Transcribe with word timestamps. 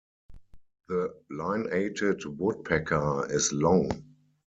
The 0.87 1.13
lineated 1.29 2.25
woodpecker 2.25 3.27
is 3.31 3.53
long. 3.53 3.91